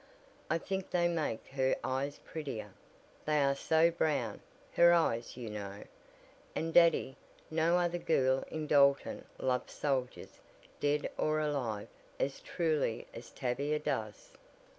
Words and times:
I 0.49 0.57
think 0.57 0.89
they 0.89 1.07
make 1.07 1.45
her 1.49 1.75
eyes 1.83 2.19
prettier, 2.25 2.71
they 3.25 3.43
are 3.43 3.53
so 3.53 3.91
brown 3.91 4.41
her 4.73 4.93
eyes 4.93 5.37
you 5.37 5.47
know. 5.47 5.83
And 6.55 6.73
Daddy, 6.73 7.17
no 7.51 7.77
other 7.77 7.99
girl 7.99 8.43
in 8.49 8.65
Dalton 8.65 9.25
loves 9.37 9.73
soldiers, 9.73 10.39
dead 10.79 11.07
or 11.19 11.39
alive, 11.39 11.87
as 12.19 12.39
truly 12.39 13.05
as 13.13 13.29
Tavia 13.29 13.77
does." 13.77 14.31